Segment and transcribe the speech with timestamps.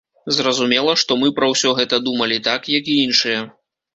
[0.35, 3.39] Зразумела, што мы пра ўсё гэта думалі так, як і іншыя.